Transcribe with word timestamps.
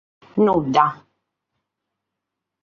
Nudda. 0.45 0.85